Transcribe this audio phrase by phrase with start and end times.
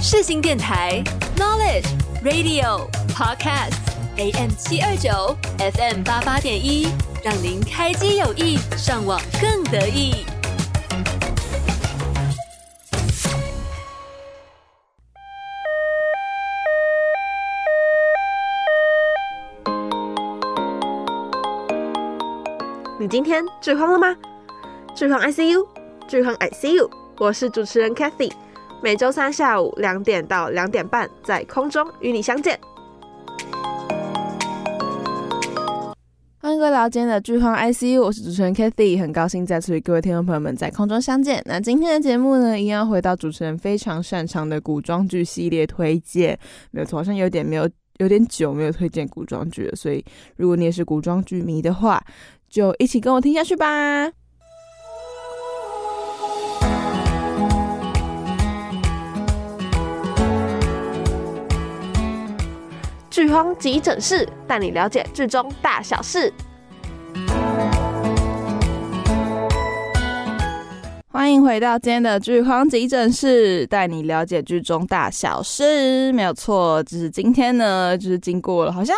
[0.00, 1.02] 世新电台
[1.36, 1.88] Knowledge
[2.22, 3.74] Radio Podcast
[4.16, 6.86] AM 七二九 FM 八八点一，
[7.24, 10.24] 让您开机有意，上网更得意。
[23.00, 24.16] 你今天剧荒了吗？
[24.94, 25.66] 剧荒 ICU，
[26.08, 26.88] 剧荒 ICU，
[27.18, 28.32] 我是主持人 Cathy。
[28.80, 32.58] 每周三下午两点到两点半，在空中与你相见。
[36.40, 41.42] 欢迎各位来到今天的剧荒 ICU，我是主持人 Cathy，很高兴再次与各位听众朋友们在空中相见。
[41.44, 46.38] 那今天的节目呢，一样回到主持人非常擅长的古装剧系列推荐。
[46.70, 50.04] 没有错，好像有点没有有点久没有推荐古装剧了，所以
[50.36, 52.00] 如果你也是古装剧迷的话，
[52.48, 54.12] 就一起跟我听下去吧。
[63.18, 66.32] 剧荒急诊室带你了解剧中大小事。
[71.08, 76.12] 欢迎回到今天的剧荒急诊室，带你了解剧中大小事。
[76.12, 78.96] 没有错，就是今天呢，就是经过了，好像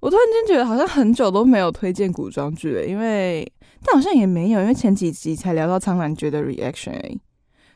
[0.00, 3.46] 我突然间觉得好像很久都没有推荐古装剧了，因为
[3.84, 7.20] 但好像也没有，因为前几集才聊到苍兰诀的 reaction 而已。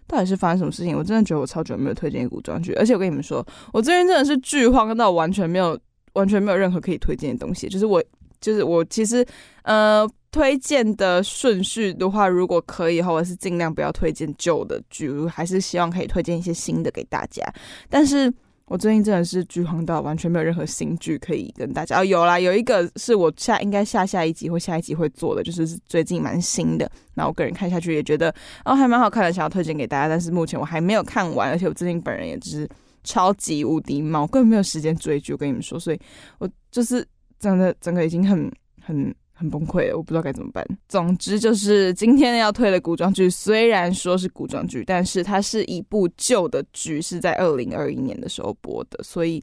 [0.06, 0.96] 到底是发生什么事情？
[0.96, 5.78] 我真的觉得我超久没有推荐古装剧，而且我跟你们说，我最近真的是剧荒到完全没有，
[6.12, 7.68] 完全没有任何可以推荐的东西。
[7.68, 8.02] 就是我，
[8.40, 9.24] 就是我，其实
[9.62, 17.42] 呃，推荐的顺序的话，如果可以的话，我是尽量不要推荐旧的剧，还是希望可以推荐一些新的给大家。
[17.88, 18.32] 但是。
[18.66, 26.90] 我最近真的是剧荒到完全没有任何新剧可以跟大家哦，有啦，有一个是我下应该下下一集或下一集会做的，就是最近蛮新的。
[27.14, 30.08] 那我个人看下去也觉得哦还蛮好看的，想要推荐给大家。
[30.08, 32.68] 但是目前我还没有看完，而且我最近本人也就是
[33.02, 35.32] 超级无敌忙，根本没有时间追剧。
[35.32, 36.00] 我跟你们说，所以
[36.38, 37.06] 我就是
[37.38, 39.14] 真的整个已经很很。
[39.34, 40.66] 很崩溃，我不知道该怎么办。
[40.88, 49.42] 总之就是今天要推的古装剧，虽然说是古装剧，但是它是一部旧的剧，是在二零二一年的时候播的，所以。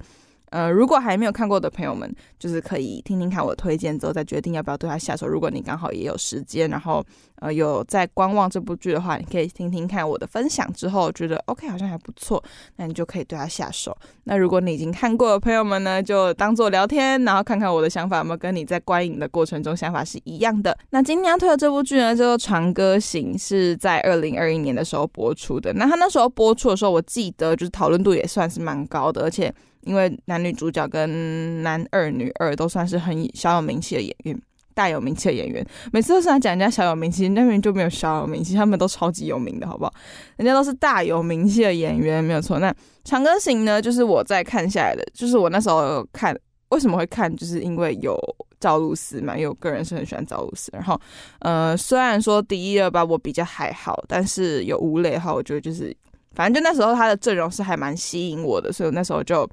[0.51, 5.25] 呃，如果还没有看过的朋友们，就是可以听听看我推荐之后再决定要不要对它下手。
[5.25, 7.01] 如果你刚好也有时间，然后
[7.37, 12.43] 呃有在观望这部剧的话，你可以听听看我的分享之后觉得 OK 好像还不错，
[12.75, 13.95] 那你就可以对它下手。
[14.25, 20.77] 那如果你已经看过的朋友们呢，就当做聊天，然后看看我的想法有没有跟你在观影的过程中想法是一样的。
[20.89, 25.71] 那今天要推的这部剧呢，叫做《长歌行》，是在二零二一年的时候播出的。
[25.73, 29.53] 那它那时候播出的时候，我记得就是讨论度也算是蛮高的，而且。
[29.83, 34.41] 因为男女主角跟男二、女二都算是很小有名气的演员，
[34.73, 35.65] 大有名气的演员。
[35.91, 39.93] 每次都是他讲人家小有名气，那边就没有小有名气，他们都超级有名的，好不好？
[40.37, 42.59] 人家都是大有名气的演员，没有错。
[42.59, 42.71] 那
[43.03, 46.37] 《长歌行》呢，就是我在看下来的，就是我那时候看，
[46.69, 47.33] 为什么会看？
[47.35, 48.17] 就是因为有
[48.59, 50.69] 赵露思嘛，因为我个人是很喜欢赵露思。
[50.73, 50.99] 然后，
[51.39, 55.95] 呃，虽然说第一、二吧我比较还好，但是有吴磊的话，我觉得就是
[56.33, 59.49] 反正就那时候他的阵容是还蛮吸引我的，所以我那时候就。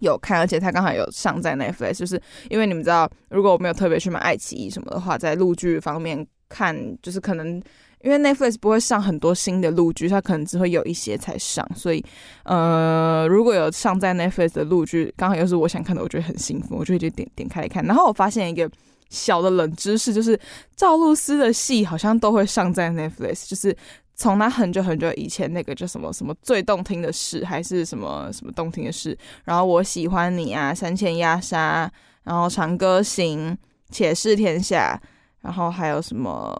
[0.00, 2.20] 有看，而且他刚好有上在 Netflix，就是
[2.50, 7.60] 因为你们知道，如果我没有特别去买爱奇艺什么的话，在陆剧方面看，就是可能
[8.02, 12.04] 因为 Netflix 不会上很多新的陆剧，它可能只会有一些才上，所以
[12.44, 17.84] 呃，如果有上在 Netflix 的陆剧，刚好又是我想看的，我觉得很兴奋，我就点点点开来看。
[17.84, 18.70] 然后我发现一个
[19.08, 20.38] 小的冷知识，就是
[20.76, 23.76] 赵露思的戏好像都会上在 Netflix，就是。
[24.16, 31.90] 从他很久很久以前那个叫什么什么最动听的事，还是什么什么动听的事，然后我喜欢你啊，三千鸦杀，
[32.24, 33.56] 然后长歌行，
[33.90, 35.00] 且试天下，
[35.42, 36.52] 然后还有什么？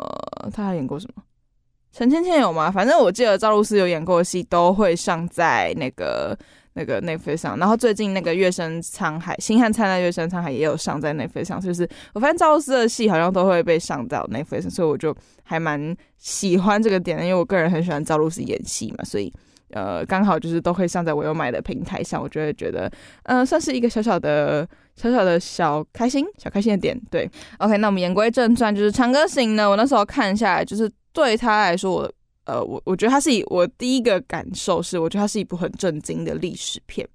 [0.52, 1.22] 他还演过什么？
[1.92, 2.70] 陈芊芊有吗？
[2.70, 6.38] 反正我记得赵露思有演过的戏都会上在那个。
[6.76, 19.32] 那个内飞上，然后最近那个《月升沧海》《星汉灿烂月升沧海》也有上在 Netflix 上，就是我发现赵露思的戏好像都会被上到 Netflix，所以我就还蛮喜欢这个点的，因为我个人很喜欢赵露思演戏嘛，所以
[19.70, 22.92] 呃刚好就是都会上在我有买的平台上，我就会觉得
[23.22, 27.00] 嗯、算是一个小小的小小的小开心小开心的点。
[27.10, 27.26] 对
[27.58, 32.12] ，OK，那我们言归正传，就是《长歌行》呢，我那时候看下来，就是对他来说我。
[32.46, 37.06] 呃，我我觉得它是以我第一个感受是，我觉得它是一部很震惊的历史片，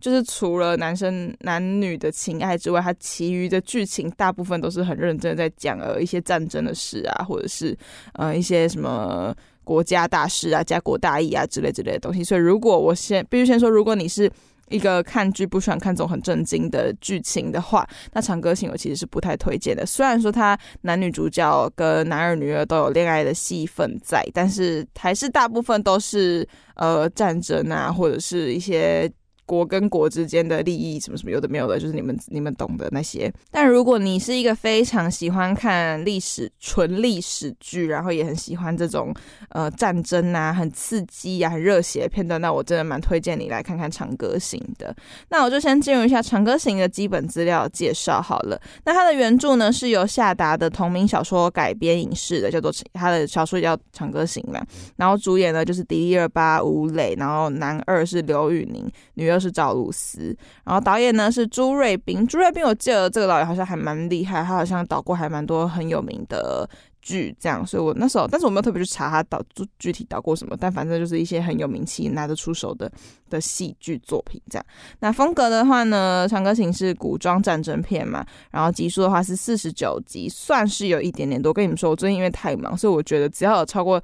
[0.00, 7.76] 就是除了男生男女的情爱之外，它其余的剧情大部分都是很认真的在讲呃一些战争的事啊，或者是
[8.14, 12.24] 呃一些什么国家大事啊、家国大义啊之类之类的东西。
[12.24, 14.30] 所以，如果我先必须先说，如果你是
[14.70, 19.84] 一个看剧不喜欢看这种很震惊的剧情的话，那《长歌行》我其实是不太推荐的。
[19.84, 29.10] 虽然说它男女主角跟男二女二都有恋爱的戏份在，但是还是大部分都是呃战争啊，或者是一些。
[29.50, 33.32] 国跟国之间的利益什么什么有的没有的，就是你们你们懂的那些。
[33.50, 39.12] 但如果你是一个非常喜欢看历史纯历史剧，然后也很喜欢这种
[39.48, 44.94] 呃战争啊、很刺激啊、很热血的片段，那我真的蛮推荐你来看看《长歌行》的。
[45.30, 48.56] 那我就先进入一下《长歌行》的基本资料介绍好了。
[48.84, 54.64] 那它的原著呢是由夏达的同名小说改编影视的，叫做他的小说叫《长歌行》嘛。
[54.94, 59.39] 然后主演呢就是迪丽热巴、吴磊，然后男二是刘宇宁，女二。
[59.40, 62.26] 是赵露思，然后导演呢是朱瑞斌。
[62.26, 66.68] 朱瑞斌，我记得这个导演好像还蛮厉害，他好像导过还蛮多很有名的
[67.00, 67.66] 剧，这样。
[67.66, 69.42] 所以我那时候，但是我没有特别去查他导
[69.78, 72.90] 具体导过什么，但反正就是一些很有名气、拿得出手的
[73.30, 74.66] 的戏剧作品这样。
[75.00, 81.52] 那风格的话呢，《长歌行》是古装战争片嘛，然后集数的话是四十九集，算是有一点点多。
[81.52, 84.02] 跟你们说，我最近因为太忙，所以我觉得只要有超过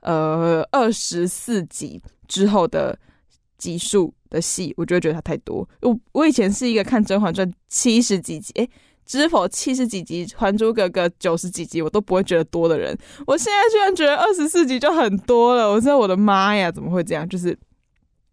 [0.00, 2.96] 呃二十四集之后的
[3.58, 4.12] 集数。
[4.30, 5.68] 的戏，我就会觉得它太多。
[5.82, 8.70] 我我以前是一个看《甄嬛传》七十几集，诶、
[9.04, 12.96] 知否七十几集，《还珠格格》九十几集，我都不会觉得多的人。
[13.26, 17.28] 我现在居然觉得二十四集就很多了，我说我的妈呀，怎么会这样？
[17.28, 17.56] 就是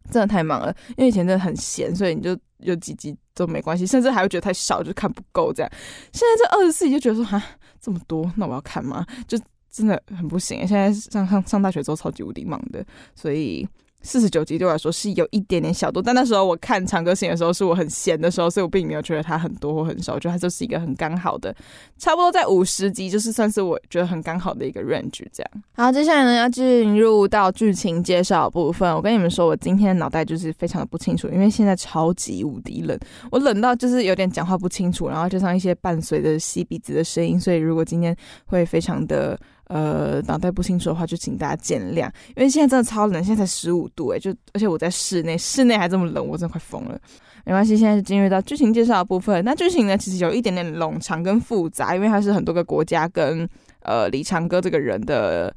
[0.10, 5.72] 真的太忙了，因为以前真的很闲，所以你就有几集都没关系，甚至还会觉得太少，就看不够这样。
[6.12, 7.42] 现在这二十四集就觉得说哈
[7.80, 9.06] 这么多，那我要看吗？
[9.28, 9.38] 就
[9.70, 10.68] 真的很不行。
[10.68, 12.84] 现在上上上大学之后超级无敌忙的，
[13.16, 13.68] 所以。
[14.04, 21.56] 四十九集对我来说是有一点点小多，但那时候我看《长歌行》的时候是我很闲的时候，所以我并没有觉得它很多或很少，我觉得它就是一个很刚好的，
[21.98, 25.52] 差不多在五十集，就是算是我觉得很刚好的一个 range 这样。
[25.76, 28.94] 好，接下来呢要进入到剧情介绍部分。
[28.94, 33.00] 我跟你们说，我今天脑袋就是非常的不清楚，因为现在超级无敌冷，
[33.32, 38.14] 我冷到就是有点讲话不清楚，然后加上一些伴随着吸鼻子的声音，所以如果今天
[38.46, 39.40] 会非常的。
[39.68, 47.00] 呃，脑袋不清楚的话，就请大家见谅，因为现在真的超冷，现在才十五度诶，就而且我在室内，室内还这么冷，我真的快疯了。
[47.46, 49.44] 没关系，现在就进入到剧情介绍的部分。
[49.44, 53.48] 那剧情呢，其实有一点点冗长跟复杂，因为它是很多个国家跟
[53.82, 55.54] 呃李长歌这个人的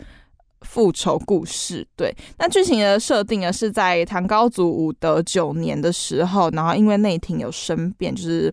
[0.63, 1.87] 复仇故事。
[1.97, 8.53] 对，那剧情的设定呢，是在唐高祖武德九年的时候，然后因为内廷有生变，就是。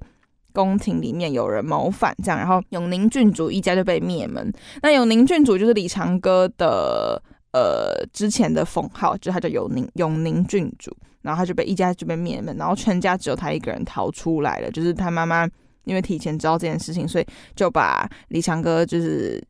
[0.54, 4.54] 宫廷里面有人谋反，这样，然后永宁郡主一家就被灭门。
[4.82, 7.22] 那永宁郡主就是李长歌的
[7.52, 14.72] 呃之前的封号，就他叫永宁永宁郡主，然后他就被一家就被灭门，然后全家只有他一个人逃出来了。
[14.72, 15.46] 就是他妈妈
[15.84, 19.44] 因为提前知道这件事情，所以就把李长歌就是。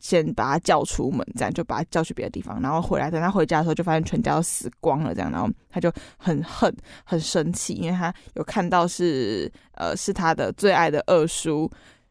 [0.00, 3.10] 先把他叫出门，这样就把他叫去别的地方，然后回来。
[3.10, 6.72] 等他回家的时候，就发现全家都死光了，这样，然后他就很恨、
[7.04, 11.68] 很生气，因为他有看到是呃是他的最爱的二叔，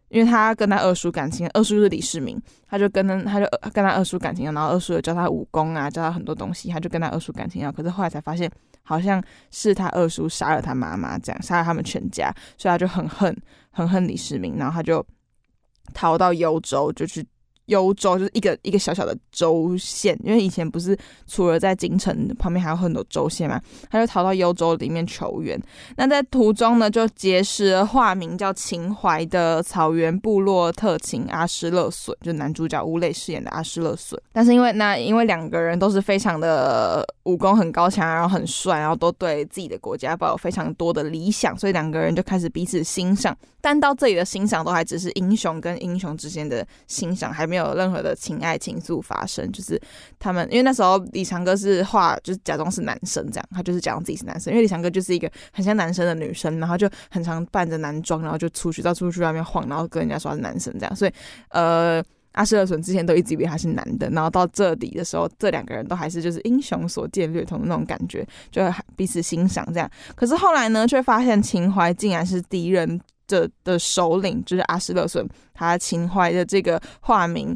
[0.10, 2.38] 因为他跟他二叔感情，二叔是李世民，
[2.68, 7.72] 他就跟他他就跟他二叔感情，然后二叔有教他武功啊，教他很多东西，他就跟他二叔感情啊。
[7.72, 8.51] 可是后来才发现，
[8.83, 13.33] 好像是他二叔杀了他妈妈，这样杀了他们全家，所以他就很恨、
[13.72, 15.06] 很恨李世民，然后他就
[15.94, 17.25] 逃到幽州，就去。
[17.68, 20.98] 幽州就是一个一个小小的州县，因为以前不是
[21.28, 25.58] 除了在京城旁边还有很多州县嘛，他就逃到幽州里面求援。
[25.96, 34.19] 那在途中呢，就结识了化名叫秦淮的草原部落特勤阿诗勒损，就男主角吴磊饰演的阿诗勒损。
[34.31, 43.38] 但是因为那因为两个人都是非常的武功很高强，然后很帅，然后都对自己的国家抱有非常多的理想，所以两个人就开始彼此欣赏。
[43.59, 49.52] 但到这里的欣赏都还只是英雄跟英雄之间的欣赏，还没没有任何的情爱情愫发生。
[49.52, 49.81] 就是
[50.19, 54.54] 他们，因为那时候李长哥是画，就是假装是男生这样，他就是假装自己是男生。
[54.54, 60.95] 因为李长哥就是一个很像男生的女生，然后就很常扮着男装，然后就出去到处去外面晃，然后跟人家说他是男生这样。
[60.95, 61.11] 所以，
[61.49, 68.61] 呃，阿诗勒损之前都一直以为他是男的，然后到这里的时候，这两个人都还是就是英雄所见略同的那种感觉，就
[68.95, 69.90] 彼此欣赏这样。
[70.16, 73.02] 可是后来呢，却发现秦淮竟然是敌人。
[73.28, 77.56] 的的首领就是阿斯勒孙，他秦淮的这个化名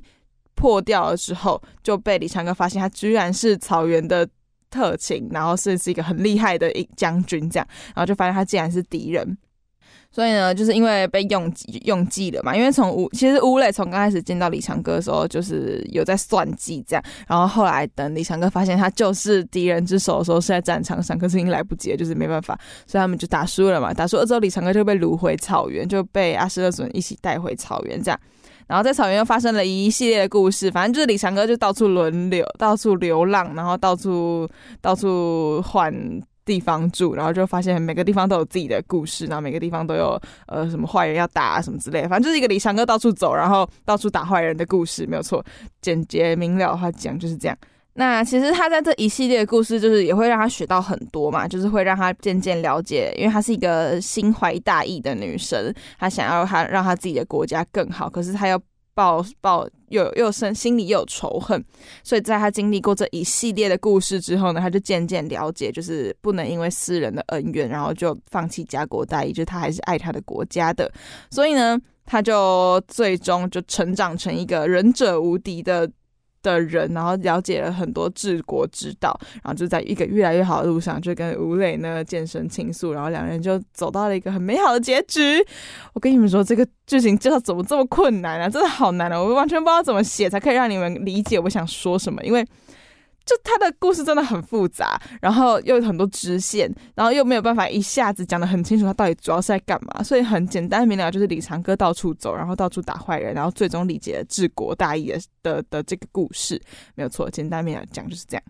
[0.54, 4.28] 破掉了之后，就被李长歌发现，他居然是草原的
[4.70, 9.38] 特勤，然后是是一个很厉害的一将军，这样，然后就发现他竟然是敌人。
[10.12, 12.56] 所以呢，就是因为被用计用计了嘛。
[12.56, 17.04] 因为从吴其实吴磊从刚开始见到李长歌的时候，就是有在算计这样。
[17.28, 23.94] 然后后来等李长歌发现他就是敌人之手的时候，是在战场上，可是已经来不及了，就是没办法，所以他们就打输了嘛。
[23.94, 28.20] 打输了之后，李长歌就被掳回草原，就被阿诗勒损一起带回草原这样。
[28.68, 34.48] 然后在草原又发生了一系列的故事，反正就是李长歌就到处轮流，到处流浪，然后到处
[34.82, 35.94] 到处换
[36.46, 45.44] 地方住，然后就发现每个地方都有自己的故事，然后每个地方都有呃什么坏人要打啊什么之类，反正就是一个李翔哥到处走，然后到处打坏人的故事，没有错，
[45.82, 47.58] 简洁明了的话讲就是这样。
[47.94, 58.58] 那其实他在这一系列的故事，就是也会让他学到很多嘛，就是会让他渐渐了解，因为她是一个心怀大义的女生，她想要她让她自己的国家更好，可是她又
[58.94, 61.64] 抱抱又又生心里又有仇恨，
[62.04, 70.92] 所以在他经历过这一系列的故事之后呢，他就渐渐了解，就是不能因为私人的恩怨，然后就放弃家国大义，就他还是爱他的国家的，
[71.30, 75.90] 所以呢，他就最终就成长成一个忍者无敌的。
[76.42, 85.46] 的人，然后了解了很多治国之道，然后就在一个越来越好的路上，就跟吴磊呢健身倾诉，然后两人就走到了一个很美好的结局。
[85.94, 88.50] 我跟你们说，这个剧情介绍怎么这么困难啊？
[88.50, 89.20] 真的好难啊！
[89.20, 92.46] 我完全不知道怎么写才可以让你们理解我想说什么，因为。
[93.24, 106.60] 就他的故事真的很复杂，然后又有很多支线，然后又没有办法一下子讲得很清楚，他到底主要是在干嘛，所以很简单明了，就是李长歌到处走，然后到处打坏人，然后最终理解了治国大义的的的这个故事，
[106.96, 108.44] 没有错，简单明了讲就是这样。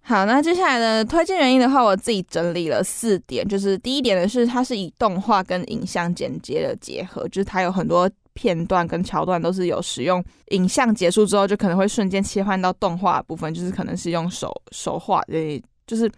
[0.00, 8.08] 好，那接下来的推荐原因的话，我自己整理了四点，就是第一点呢是它是以动画跟影像剪接的结合，就是它有很多。
[8.38, 16.08] 片段跟桥段都是有使用影像，结束之后就可能会瞬间切换到动画部分，就是可能是用手手画，对，就是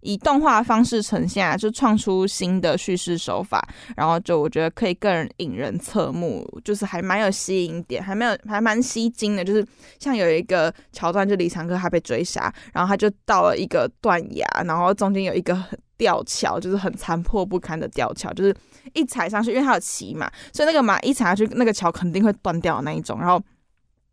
[0.00, 9.66] 以动画方式呈现啊，就创出新的叙事手法，然后就我觉得可以更引人侧目，就是还蛮有吸引点，还没有还蛮吸睛的，就是
[9.98, 15.56] 像有一个桥段，就李长歌他被追杀，然后他就到了一个断崖，然后中间有一个
[15.96, 18.54] 吊桥，就是很残破不堪的吊桥，就是。
[18.94, 23.18] 一踩上去，因为他有骑马，所以那个马一踩下去，那个桥肯定会断掉那一种。
[23.20, 23.38] 然后，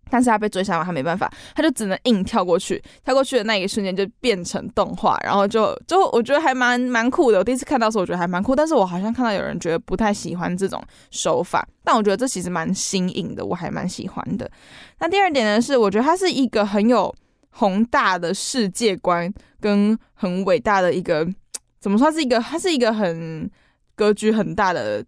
[0.10, 2.82] 但是他被追杀嘛，他没办法，他就只能硬跳过去。
[3.04, 7.40] 跳过去的那一瞬间就变成动画，然后就就我觉得还蛮蛮酷的。
[7.40, 8.56] 我第一次看到的时候，我觉得还蛮酷。
[8.56, 10.82] 但是我好像看到有人觉得不太喜欢这种
[11.12, 14.50] 手法，但我觉得这其实蛮新颖的，我还蛮喜欢的。
[15.00, 17.14] 那第二点呢，是我觉得它是一个很有
[17.50, 21.28] 宏大的世界观，跟很伟大的一个
[21.80, 22.12] 怎么说？
[22.12, 23.50] 是一个，它是一个很。
[23.98, 25.02] 格局很大的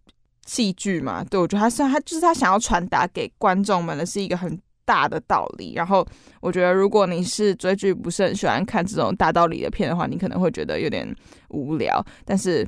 [0.45, 4.57] 戏剧嘛，对，我觉得他是他就是他想要传达给观众们的是一个很
[4.87, 5.73] 大的道理。
[5.75, 6.03] 然后
[6.41, 11.05] 我觉得，如果你是追剧不是很喜欢看这种大道理的片的话，你可能会觉得有点
[11.49, 12.03] 无聊。
[12.25, 12.67] 但是。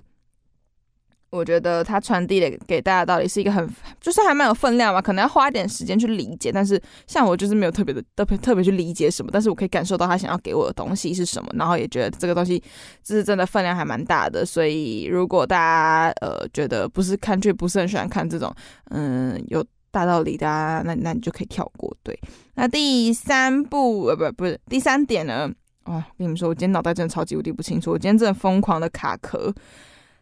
[1.32, 3.70] 我觉得他传递的给大家道理是一个很，
[4.02, 6.52] 就是还蛮有分量嘛，可能要花一点时间去理解。
[6.52, 12.58] 但是像我就是没有特别的特别特别去理解什么，但是我可以感受到他想要给我的东西是什么，然后也觉得这个东西
[13.04, 14.44] 就是真的分量还蛮大的。
[14.44, 18.52] 所以如果大家呃觉得不是看剧不是很喜欢看这种
[18.90, 21.96] 嗯有大道理的，啊那那你就可以跳过。
[22.04, 22.20] 对，
[22.56, 25.50] 那第三部呃不不是第三点呢？
[25.86, 29.54] 哇，跟你们说，我今天脑袋真的超级无敌不清楚，我今天真的疯狂的卡壳。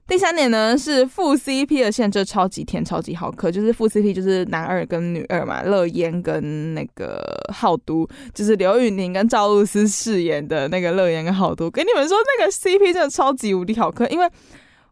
[0.07, 3.51] 第三点呢是副 CP 的线，这超级甜，超级好磕。
[3.51, 7.21] 就是副 CP 就是男二跟女二嘛，乐嫣跟那个
[7.53, 11.69] 浩都，就是刘宇宁跟赵露思饰演的那个乐嫣跟浩都。
[11.69, 14.29] 跟你们说，那个 CP 真的超级无敌好磕，因为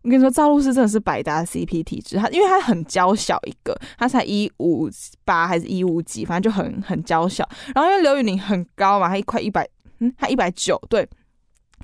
[0.05, 2.15] 我跟你说，赵露思真的是百搭 CP 体质。
[2.15, 4.87] 她因为她很娇小一个，她才一五
[5.25, 7.47] 八还是一五几，反正就很很娇小。
[7.73, 9.67] 然后因为刘宇宁很高嘛，她一块一百，
[9.99, 11.09] 嗯，她一百九，对，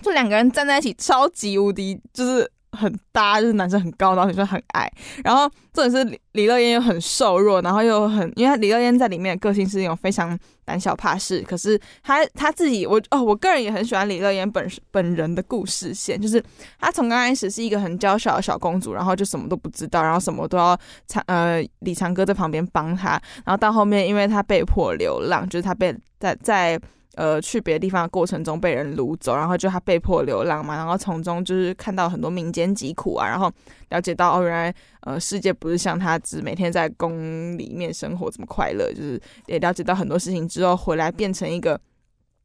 [0.03, 2.49] 就两个人站在一起，超级无敌，就是。
[2.77, 4.91] 很搭，就是男生很高，然后女生很矮，
[5.23, 16.41] 然后重点是李乐嫣又很瘦弱，然后又很，因为李乐嫣在里面的个性是那种非常胆小怕事，可是她她自己，我哦，我个人也很喜欢李乐嫣本本人的故事线，就是
[16.79, 26.79] 她从刚开始是一个很娇小的小公主，然后就什么都不知道，然后什么都要长呃李长歌在旁边帮她，然后到后面因为她被迫流浪，就是她被在在。
[27.15, 33.51] 呃，去别的地方的过程中被人掳走，然后就他被迫流浪嘛，然后从中就是看到很多民间疾苦啊，然后
[33.89, 41.77] 了解到哦，原来呃世界不是像他只每天在宫里面生活这么快乐，就是也了解到很多事情之后回来变成一个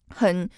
[0.09, 0.49] 很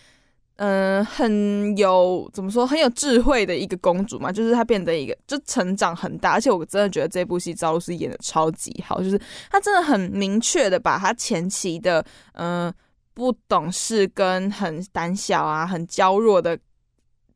[0.57, 12.73] 嗯、很有怎么说很有智慧的一个公主嘛，就是她变得一个就成长很大，而且我真的觉得这部戏赵露思演的超级好，就是她真的很明确的把她前期的嗯。
[13.19, 16.57] 不懂事跟很胆小啊，很娇弱的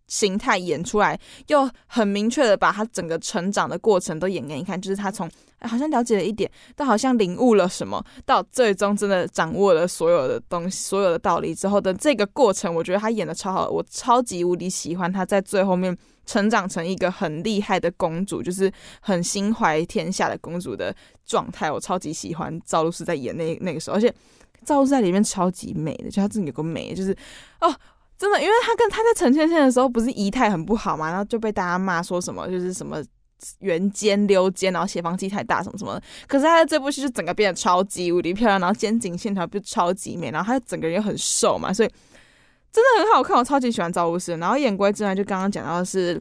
[0.07, 4.81] 形态演出来，又很明确的把他整个成长的过程都演给你看。
[4.81, 5.29] 就是他从
[5.63, 15.97] 好像了解了一点，到好像领悟了什么，到最终真的掌握了所有的东西、所有的道理之后的这个过程，我觉得他演的超好，我超级无敌喜欢他在最后面
[16.27, 18.71] 成长成一个很厉害的公主，就是
[19.01, 20.95] 很心怀天下的公主的
[21.27, 21.69] 状态。
[21.69, 24.15] 我超级喜欢赵露思在演那那个时候，而且。
[24.65, 27.17] 赵露思在里面超级美的，就她自己有个美，就是
[27.61, 27.75] 哦，
[28.19, 33.03] 真的，因为她跟她在陈芊芊的时候不是仪态很不好嘛，然后就被大家骂说什么就是什么
[33.61, 36.01] 圆肩溜肩，然后斜方肌太大什么什么。
[36.27, 41.89] 可是她在这部戏就整个变得超级无敌漂亮，然后肩颈线条就超级美，然后她整个人又很瘦嘛，所以
[42.73, 43.37] 真的很好看。
[43.37, 46.21] 我超级喜欢赵露思，然后演归正传，就刚刚讲到的是。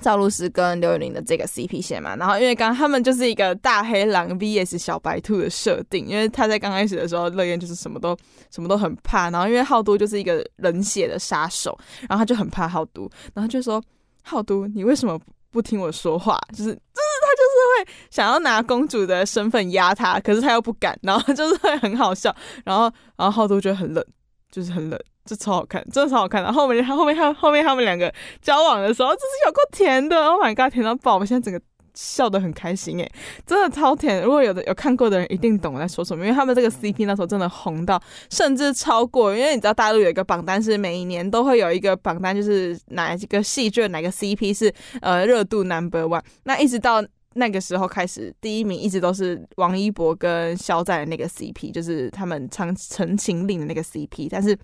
[0.00, 8.16] 赵露思跟刘宇宁的这个 CP 线嘛，然后因为刚他们就是一个大黑狼 VS 小白兔的设定，因为他在刚开始的时候，乐妍就是什么都
[8.50, 11.76] 什么都很怕，然后因为浩都就是一个冷血的杀手，
[12.08, 13.82] 然后他就很怕浩都，然后就说
[14.22, 15.18] 浩都，你为什么
[15.50, 16.38] 不听我说话？
[16.50, 22.84] 就是就是他就是会想要拿公主的身份压他，可是他又不敢，然后就是会很好笑，然后
[23.16, 24.04] 然后浩都觉得很冷，
[24.50, 25.00] 就是很冷。
[25.28, 26.50] 这超好看，真的超好看的。
[26.50, 30.26] 后面他后面他后面他们两个交往的时候，就是有够甜的。
[30.26, 31.18] Oh my god，甜到爆！
[31.18, 31.60] 我现在整个
[31.92, 33.12] 笑得很开心哎，
[33.44, 34.22] 真的超甜。
[34.22, 36.24] 如果有的有看过的人，一定懂我在说什么。
[36.24, 39.36] 因为他们这个 CP 那时候真的红到，甚至超过。
[39.36, 46.22] 因为你知道大陆有一个榜单，是每一年都会有一个榜单，就是哪一个戏剧哪个 CP 是呃热度 number one。
[46.44, 47.04] 那一直到
[47.34, 54.58] 那个时候开始，第一名一直都是王一博跟肖战的那个 CP，就是他们唱《陈情令》的那个 CP，但是。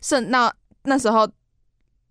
[0.00, 0.52] 是那
[0.84, 1.28] 那时候，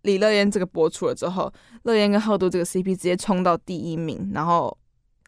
[0.03, 1.51] 李乐嫣这个播出了之后，
[1.83, 4.77] 乐嫣跟浩都这个 CP 直接冲到第一名，然后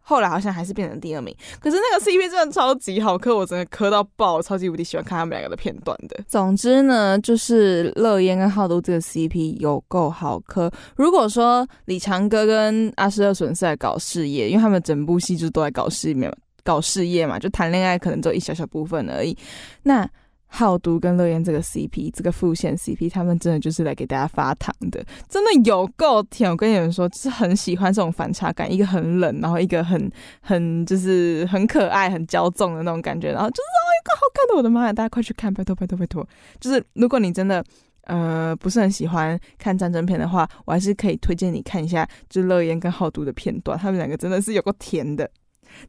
[0.01, 1.35] 后来好像还是变成第二名。
[1.59, 6.23] 可是那个 CP 真的超级好磕，我真的磕到爆，超级无敌喜欢看他们两个的片段的。
[6.27, 10.71] 总之呢，就是乐嫣跟浩都这个 CP 有够好磕。
[10.95, 16.31] 如果说李长哥跟阿诗尔损是在搞事业，因为他们整部戏就都在搞事业嘛，
[16.63, 19.35] 搞事业嘛，就谈恋爱可能只有一小小部分而已。
[19.83, 20.07] 那
[20.47, 26.49] 浩都跟乐言这个 CP，这个副线 CP，他们真的就是来给大家发糖的，真的有够甜。
[26.49, 30.09] 我跟你们说，就是很喜欢这种反差感，一个很冷，然后一个很
[30.39, 34.93] 很就是很可爱、很骄纵的那种感觉，然后就是哦，一个好看的，我的妈呀！
[34.93, 36.25] 大家快去看，拜托拜托拜托！
[36.59, 37.61] 就是如果你真的
[38.03, 45.29] 呃不是很喜欢看战争片的话，我还是可以推荐你看一下，就是乐言跟浩都的片段，他们两个真的是有够甜的。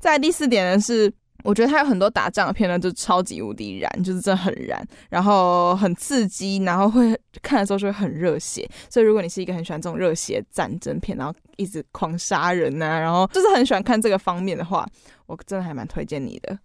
[0.01, 1.13] 在第四点呢是。
[1.47, 8.69] 我觉得他有很多打仗的片呢，就超级无敌燃，就是真的很燃，然后很刺激，然后会看的时候就会很热血。
[8.91, 14.85] 所以如果你是一个很喜欢这种热血战争片，然后一直狂杀人呐、啊，然后就是很喜欢看这个方面的话，
[15.27, 16.59] 我真的还蛮推荐你的。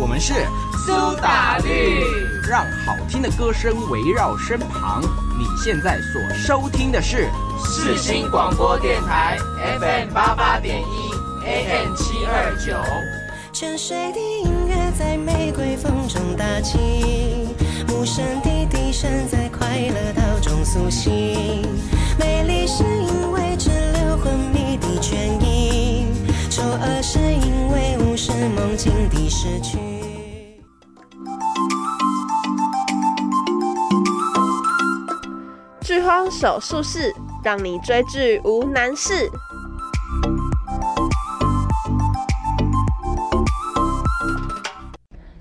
[0.00, 0.32] 我们是
[0.86, 2.02] 苏打绿，
[2.48, 5.02] 让好听的歌声围绕身旁。
[5.38, 7.28] 你现在所收听的是。
[7.62, 9.36] 世新广播电台
[9.78, 12.74] FM 八八点一 AM 七二九。
[13.52, 17.54] 沉睡的音乐在玫瑰风中打起，
[17.90, 21.62] 无声的笛声在快乐岛中苏醒。
[22.18, 23.49] 美丽是因为
[28.48, 29.78] 梦境的失去。
[35.82, 37.14] 剧荒手术室。
[37.42, 39.30] 让你追剧无难事。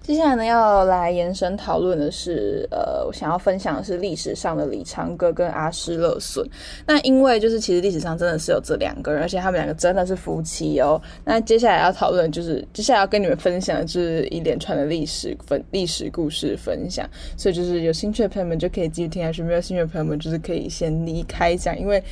[0.10, 6.43] 接下来呢，要来延伸讨论的是，呃，我想要分享的是历史上的李长歌跟阿诗勒隼。
[6.88, 11.00] 那因为就是其实历史上真的是有这两个人，而且他们两个真的是夫妻哦。
[11.24, 17.08] 那接下来要讨论就是，接下来要跟你们分享的是一连串的历史分历史故事分享。
[17.38, 22.04] 所以就是有兴趣的朋友们就可以继续听下去，没有兴趣的朋友们就是可以先离开这样，因为。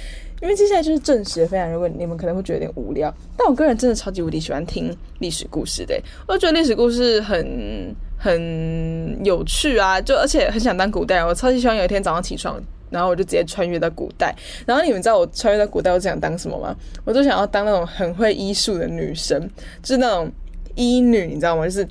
[0.42, 14.36] 因为接下来就是正史的分享，如果你们可能会觉得有点无聊，但我个人真的超级无敌喜欢听历史故事的，我觉得历史故事很很有趣啊，就而且很想当古代，我超级希望有一天早上起床，然后我就直接穿越到古代。
[14.66, 16.76] 然后你们知道我穿越到古代我想当什么吗？
[17.04, 19.50] 我就想要当那种很会医术的女神，
[19.82, 20.32] 就是那种
[20.76, 21.66] 医女，你知道吗？
[21.66, 21.88] 就是。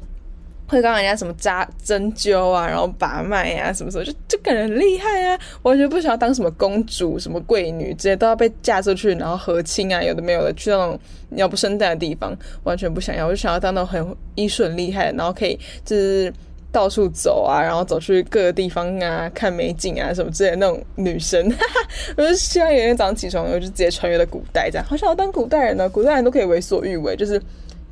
[0.69, 5.39] 会帮人家什么扎针灸啊，然后把脉啊，什么什么，就就感觉很厉害啊！
[5.63, 10.99] 完全不想要当什么公主、什么贵女，直接都要被嫁出去，然后和亲啊，有的没有的，去那种
[11.29, 13.27] 鸟不生蛋的地方，完全不想要。
[13.27, 16.33] 我就想要当那种很医术很厉害，然后可以就是
[16.73, 21.49] 到处走啊，然后走去各个地方啊，看美景啊什么之类的那种女生。
[21.51, 25.89] 哈哈，我就希望有一天早上起床，我就直接穿越到古代，这样好想要当古代人呢。
[25.89, 27.41] 古代人都可以为所欲为，就是。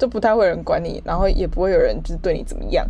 [0.04, 2.86] 就不太会有人管你，然后也不会有人就是对你怎么样。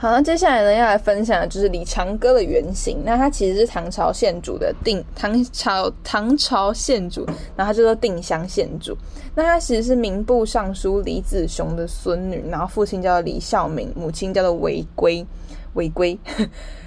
[0.00, 3.02] 好，那接下来呢，要来分享的就是李长歌的原型。
[3.04, 8.96] 那他其实是唐朝献主的定唐朝唐朝献主，然后他就叫定襄献主。
[9.34, 15.26] 那他其实是民部尚书李子雄的孙女，然后父亲叫做李孝明，母亲叫做韦归。
[15.74, 16.18] 违规，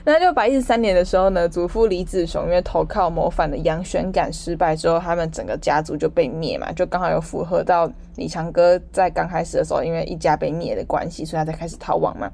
[0.03, 12.29] 那六百一十三年的时候呢，祖父李子雄因为投靠谋反的杨玄感失败之后，他们整个家族就被灭嘛，就刚好有符合到李长歌在刚开始的时候，因为一家被灭的关系，所以他才开始逃亡嘛。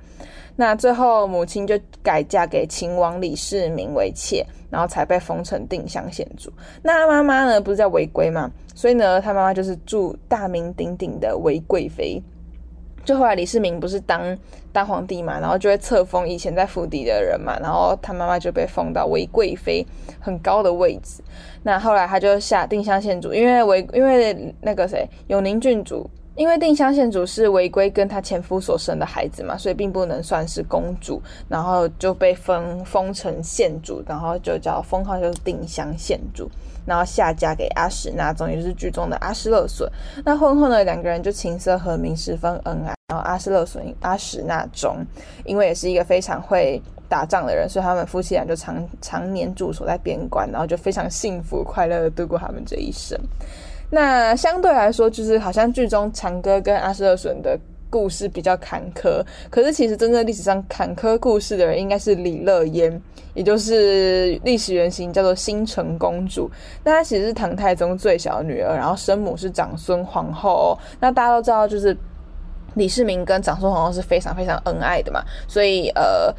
[0.60, 6.52] 那最后母亲就改嫁给秦王李世民为妾，然后才被封成定襄县主。
[6.84, 8.52] 那妈妈呢，不是叫韦归吗？
[8.76, 12.22] 所以呢，他妈妈就是住大名鼎鼎的韦贵妃。
[13.06, 14.38] 就后来李世民不是当
[14.74, 19.84] 当皇帝嘛，然后就会册封以前在府邸的人嘛，然后他妈妈就被封到韦贵妃
[20.20, 21.24] 很高的位置。
[21.64, 26.08] 那后来他就下定襄县主，因为韦因为那个谁永宁郡主，
[26.40, 36.50] 因为定香县主是违规跟她前夫所生的孩子嘛，所以并不能算是公主，然后就被封封成县主，然后就叫封号就是定香县主。
[36.86, 39.92] 然后下嫁给阿史那宗，也就是剧中的阿史勒损。
[40.24, 42.94] 那婚后呢，两个人就琴瑟和鸣，十分恩爱。
[43.10, 45.06] 然后阿史勒损、阿史那宗，
[45.44, 53.20] 因为也是一个非常会打仗的人，所以他们夫妻俩就常常年驻守在边关，然后就非常幸福快乐的度过他们这一生。
[53.90, 57.60] 那相对来说，就是好像剧中长歌跟阿史勒损的。
[57.92, 63.02] 故事比较坎坷，可是其实真正历史上坎坷故事的人应该是李乐嫣，
[63.34, 66.48] 也就是历史原型叫做新城公主。
[66.84, 70.78] 那她其实是唐太宗最小的女儿，然后生母是长孙皇后。
[71.00, 71.98] 那大家都知道，就是
[72.76, 76.32] 李世民跟长孙皇后是非常非常恩爱的嘛，所以呃。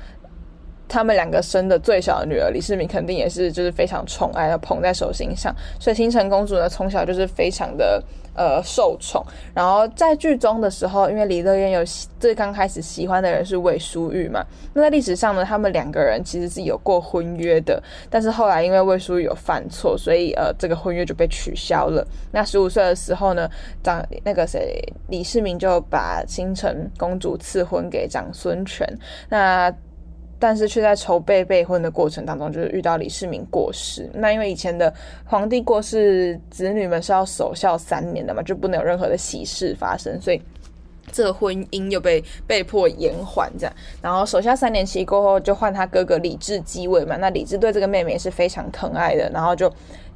[0.91, 8.03] 他们两个生的最小的女儿李世民肯定也是就是非常宠爱的捧在手心上，所以新成公主呢从小就是非常的
[8.35, 9.25] 呃受宠。
[9.55, 11.81] 然后在剧中的时候，因为李乐嫣有
[12.19, 22.05] 最刚开始喜欢的人是魏书玉嘛，那在历史上呢，他们两个人其实是有过婚约的，但是后来因为魏书玉有犯错，所以呃这个婚约就被取消了。
[22.33, 23.49] 那十五岁的时候呢，
[23.81, 28.85] 长那个谁李世民就把新成公主赐婚给长孙权。
[29.29, 29.73] 那
[30.41, 34.09] 但是却在筹备备婚的过程当中，就是遇到李世民过世。
[34.15, 34.93] 那因为以前的
[35.27, 40.41] 皇帝过世，子女们是要守孝三年的嘛，就不能有任何的喜事发生，所以
[41.13, 43.53] 这个婚姻又被被迫延缓。
[43.59, 47.19] 这样，然后守孝三年期过后，就换他哥哥李治继位嘛。
[47.19, 49.71] 那李治对这个妹妹是非常疼爱的，然后就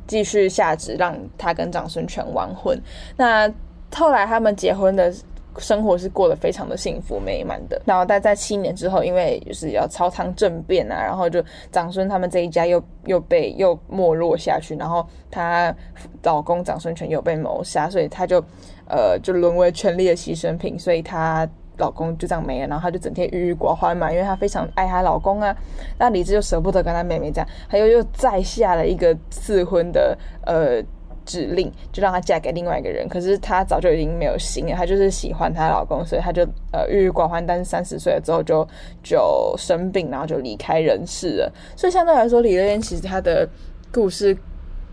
[0.06, 2.80] 继续下旨让他跟长孙权完婚。
[3.18, 3.46] 那
[3.94, 5.14] 后来他们结婚的。
[5.58, 15.74] 生活是过得非常的幸福美满的，然后但在七年之后，因为就是要朝堂政变啊，然后就长孙他们这一家又又被又没落下去，然后她
[16.22, 18.42] 老公长孙权又被谋杀，所以她就
[18.88, 25.56] 呃就沦为权力的牺牲品，所以她老公就这样没了，然后她就整天郁郁寡欢嘛，因为她非常爱她老公啊，
[25.98, 30.82] 那李治就舍不得跟她妹妹这样，她又又再下了一个赐婚的呃。
[31.24, 37.44] 指令就让她嫁给另外一个人，可是她早就已经没有心了，她就是喜欢她老公，所以她就呃郁郁寡欢。
[37.46, 38.66] 但是三十岁了之后就
[39.02, 41.52] 就生病，然后就离开人世了。
[41.76, 43.48] 所以相对来说，李乐嫣其实她的
[43.92, 44.36] 故事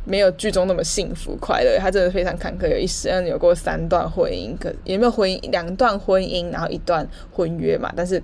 [0.05, 8.21] 没有剧中那么幸福快乐，她真的非常坎坷，有一生有过三段婚姻，可也没有婚姻两段婚姻，然后一段婚约嘛，但是。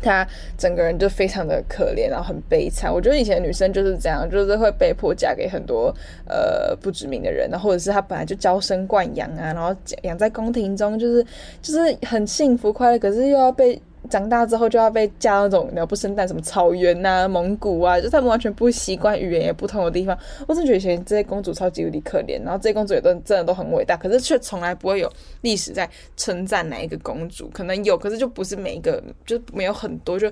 [0.00, 0.26] 她
[0.58, 2.92] 整个人就非常的可怜，然后很悲惨。
[2.92, 5.94] 我觉得以前女生就是这样，就是会被迫嫁给很多
[6.26, 11.24] 呃不知名的人，然后或者是她本来就娇生惯养啊，然后养在宫廷中，就是
[11.60, 13.80] 就是很幸福快乐，可是又要被。
[14.06, 20.16] 长大之后就要被嫁那种鸟不生蛋，什么草原、啊、蒙古啊，就他们完全不习惯语言也不同的地方。
[20.46, 25.10] 我真觉得以前这些公主超级无敌可怜，然后这些公主也都真的都很伟大，可是却从来不会有
[25.42, 30.30] 历史在称赞哪一个公主，可能有，可是就不是每一个，就没有很多，就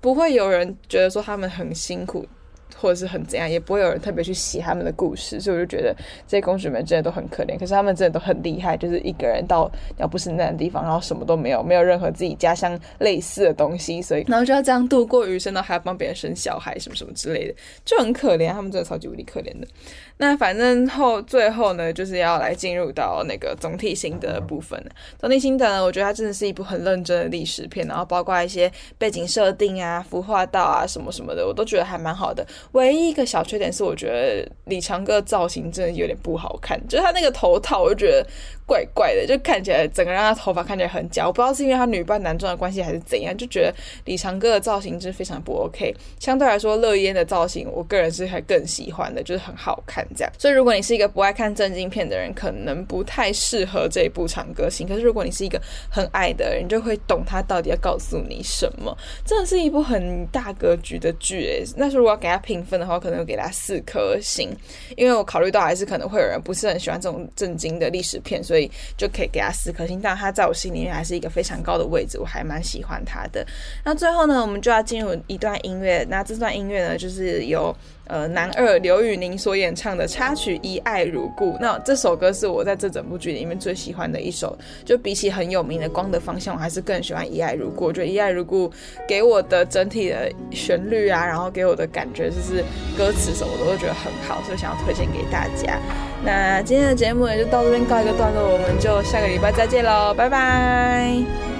[0.00, 2.26] 不会有人觉得说他们很辛苦。
[2.76, 5.94] 或者是很怎样，也不会有人特别去写他们的故事，所以我就觉得
[6.26, 7.58] 这些公主们真的都很可怜。
[7.58, 17.54] 可是他们真的都很厉害，就是一个人到鸟不生蛋的地方，然后什么都没有，没有任何自己家乡类似的东西，所以然后就要这样度过余生，然后还要帮别人生小孩，什么什么之类的，
[17.84, 18.52] 就很可怜。
[18.52, 19.66] 他们真的超级无敌可怜的。
[20.20, 24.78] 那反正后最后呢，就是要来进入到那个总体心得的部分。
[25.18, 32.46] 总体心得呢，我觉得它真的是一部很认真的历史片，然后包括一些背景设定啊、服化道啊什么什么的，我都觉得还蛮好的。
[32.72, 38.26] 唯一一个小缺点是，我觉得李长哥造型真的有点不好看，就是他那个头套，我就觉得。
[38.70, 45.92] 怪怪的，就看起来整个人他头发看起来很假，我不知道是因为他女扮男装的关系还是怎样，就觉得李长歌的造型真非常不 OK。
[46.20, 50.32] 相对来说，乐嫣的造型，我个人是还更喜欢的，就是很好看这样。
[50.38, 54.86] 所以如果你是一个不爱看正经片的人，可能不太适合这一部长歌行。
[54.86, 58.96] 可是如果你是一个很爱的人，就会懂他到底要告诉你什么。
[59.24, 61.64] 真的是一部很大格局的剧诶。
[61.76, 64.48] 那如果要给他评分的话，可能会给他四颗星，
[64.96, 68.59] 因为我考虑到还是可能会有人不是很喜欢这种正经的历史片，所以
[68.96, 70.00] 就可以给他四颗星。
[70.02, 73.46] 但他在我心里面还是一个非常高的位置，我还蛮喜欢他的。
[73.84, 76.04] 那最后呢，我们就要进入一段音乐。
[76.08, 77.76] 那这段音乐呢，就是由。
[78.10, 84.58] 呃，男二刘宇宁所演唱的插曲《一爱如故》，那这首歌是我在这整部剧里面最喜欢的一首。
[84.84, 87.84] 就比起很有名的《光的方向》，我还是更喜欢《一爱如故》。
[87.86, 88.68] 我觉得《一爱如故》
[89.06, 92.64] 给我的整体的旋律啊，然后给我的感觉就是
[92.98, 95.78] 歌词什么的，我都觉得很好，所以想要推荐给大家。
[96.24, 101.59] 那今天的节目也就到这边告一个段落，我们就下个礼拜再见喽，拜拜。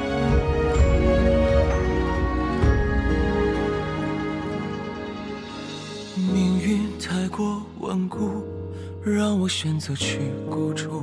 [8.00, 8.42] 顽固，
[9.04, 11.02] 让我选择去孤注，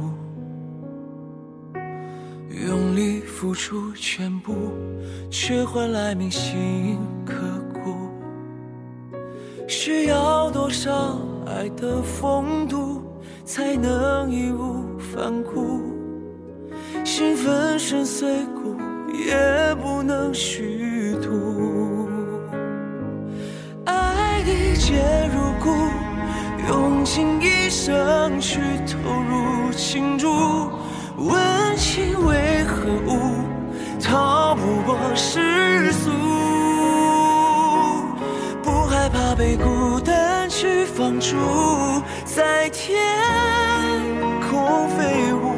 [2.49, 4.71] 用力付出全部，
[5.29, 7.35] 却换来铭心刻
[7.71, 8.09] 骨。
[9.67, 13.03] 需要多少爱的风度，
[13.45, 15.81] 才能义无反顾？
[17.03, 18.75] 心粉身碎骨，
[19.13, 20.76] 也不能虚
[27.09, 30.69] 倾一生去投入倾注，
[31.15, 33.31] 问情为何物？
[34.03, 36.11] 逃不过世俗。
[38.61, 41.37] 不害怕被孤单去放逐，
[42.25, 42.99] 在天
[44.51, 45.55] 空飞舞。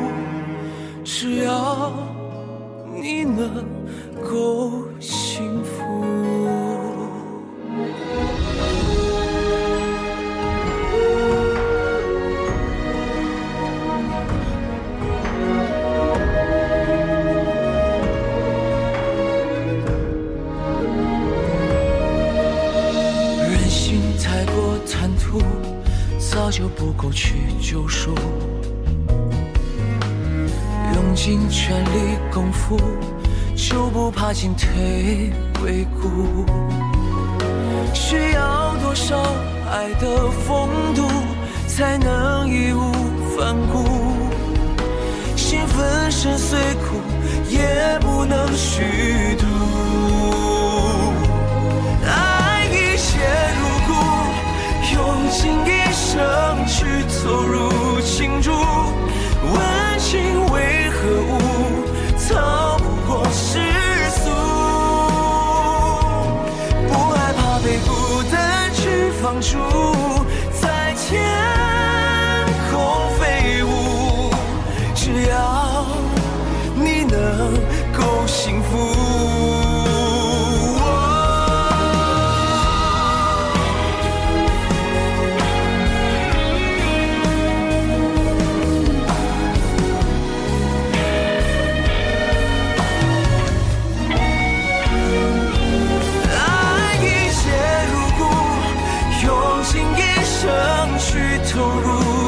[1.03, 1.91] 只要
[2.95, 3.65] 你能
[4.23, 4.83] 够
[32.31, 32.77] 功夫，
[33.55, 35.31] 就不怕进退
[35.63, 36.45] 维谷。
[37.93, 39.17] 需要多少
[39.71, 41.07] 爱的风度，
[41.67, 42.91] 才能义无
[43.35, 43.83] 反顾？
[45.35, 47.01] 心粉身碎骨，
[47.49, 49.28] 也不能虚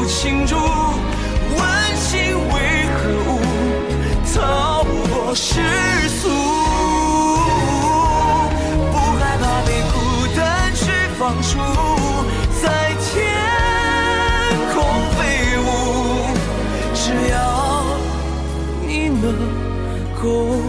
[0.08, 1.60] 倾注，问
[1.96, 2.12] 心
[2.52, 2.54] 为
[2.94, 3.30] 何物？
[4.32, 5.48] 逃不过世
[6.08, 6.28] 俗。
[8.92, 9.94] 不害怕被孤
[10.36, 10.40] 单
[10.74, 10.80] 去
[11.18, 11.58] 放逐，
[12.62, 12.64] 在
[13.00, 13.10] 天
[14.72, 14.74] 空
[15.16, 15.20] 飞
[15.58, 15.66] 舞。
[16.94, 17.34] 只要
[18.86, 19.24] 你能
[20.22, 20.61] 够。